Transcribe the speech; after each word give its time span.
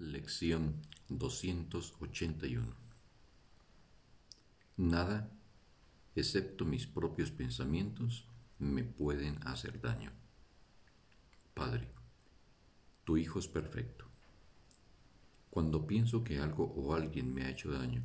Lección 0.00 0.80
281 1.10 2.74
Nada, 4.78 5.30
excepto 6.16 6.64
mis 6.64 6.86
propios 6.86 7.30
pensamientos, 7.30 8.26
me 8.58 8.82
pueden 8.82 9.46
hacer 9.46 9.78
daño. 9.78 10.10
Padre, 11.52 11.86
tu 13.04 13.18
Hijo 13.18 13.40
es 13.40 13.46
perfecto. 13.46 14.06
Cuando 15.50 15.86
pienso 15.86 16.24
que 16.24 16.38
algo 16.38 16.64
o 16.64 16.94
alguien 16.94 17.34
me 17.34 17.44
ha 17.44 17.50
hecho 17.50 17.70
daño, 17.70 18.02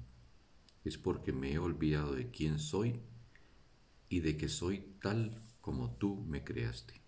es 0.84 0.98
porque 0.98 1.32
me 1.32 1.54
he 1.54 1.60
olvidado 1.60 2.14
de 2.14 2.30
quién 2.30 2.60
soy 2.60 3.00
y 4.10 4.20
de 4.20 4.36
que 4.36 4.50
soy 4.50 4.98
tal 5.02 5.42
como 5.62 5.92
tú 5.92 6.26
me 6.28 6.44
creaste. 6.44 7.05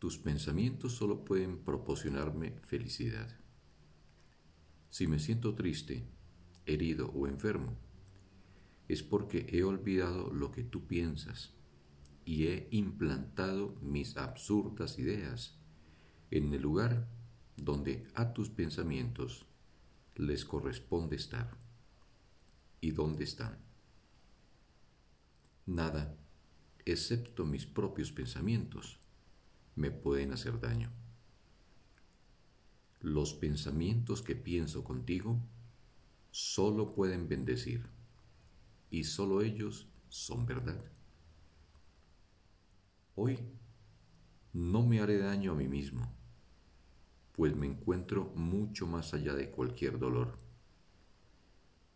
Tus 0.00 0.16
pensamientos 0.16 0.94
solo 0.94 1.26
pueden 1.26 1.58
proporcionarme 1.58 2.52
felicidad. 2.62 3.36
Si 4.88 5.06
me 5.06 5.18
siento 5.18 5.54
triste, 5.54 6.08
herido 6.64 7.10
o 7.10 7.26
enfermo, 7.26 7.76
es 8.88 9.02
porque 9.02 9.46
he 9.52 9.62
olvidado 9.62 10.32
lo 10.32 10.52
que 10.52 10.64
tú 10.64 10.86
piensas 10.86 11.52
y 12.24 12.46
he 12.46 12.66
implantado 12.70 13.76
mis 13.82 14.16
absurdas 14.16 14.98
ideas 14.98 15.58
en 16.30 16.54
el 16.54 16.62
lugar 16.62 17.06
donde 17.58 18.08
a 18.14 18.32
tus 18.32 18.48
pensamientos 18.48 19.44
les 20.14 20.46
corresponde 20.46 21.16
estar. 21.16 21.58
¿Y 22.80 22.92
dónde 22.92 23.24
están? 23.24 23.58
Nada, 25.66 26.16
excepto 26.86 27.44
mis 27.44 27.66
propios 27.66 28.10
pensamientos 28.12 28.98
me 29.76 29.90
pueden 29.90 30.32
hacer 30.32 30.60
daño. 30.60 30.92
Los 33.00 33.34
pensamientos 33.34 34.22
que 34.22 34.36
pienso 34.36 34.84
contigo 34.84 35.40
solo 36.30 36.94
pueden 36.94 37.28
bendecir 37.28 37.86
y 38.90 39.04
solo 39.04 39.42
ellos 39.42 39.88
son 40.08 40.46
verdad. 40.46 40.84
Hoy 43.14 43.38
no 44.52 44.86
me 44.86 45.00
haré 45.00 45.18
daño 45.18 45.52
a 45.52 45.54
mí 45.54 45.68
mismo, 45.68 46.12
pues 47.32 47.54
me 47.54 47.66
encuentro 47.66 48.32
mucho 48.34 48.86
más 48.86 49.14
allá 49.14 49.34
de 49.34 49.50
cualquier 49.50 49.98
dolor. 49.98 50.36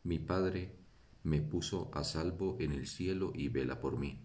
Mi 0.05 0.19
Padre 0.19 0.77
me 1.23 1.43
puso 1.43 1.91
a 1.95 2.05
salvo 2.05 2.57
en 2.61 2.73
el 2.73 2.87
cielo 2.87 3.33
y 3.35 3.49
vela 3.49 3.81
por 3.81 3.99
mí 3.99 4.25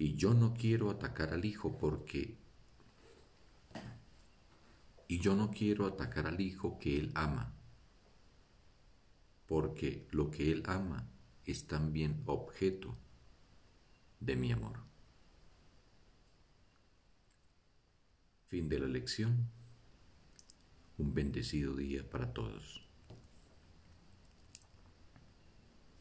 y 0.00 0.14
yo 0.14 0.32
no 0.32 0.54
quiero 0.54 0.88
atacar 0.88 1.34
al 1.34 1.44
hijo 1.44 1.76
porque 1.76 2.38
y 5.06 5.18
yo 5.20 5.36
no 5.36 5.50
quiero 5.50 5.84
atacar 5.84 6.26
al 6.26 6.40
hijo 6.40 6.78
que 6.78 6.98
él 6.98 7.12
ama, 7.14 7.52
porque 9.46 10.06
lo 10.10 10.30
que 10.30 10.52
él 10.52 10.62
ama 10.64 11.06
es 11.44 11.66
también 11.66 12.22
objeto 12.24 12.96
de 14.20 14.36
mi 14.36 14.52
amor. 14.52 14.78
Fin 18.46 18.70
de 18.70 18.78
la 18.78 18.86
lección. 18.86 19.50
Un 20.96 21.12
bendecido 21.12 21.76
día 21.76 22.08
para 22.08 22.32
todos. 22.32 22.89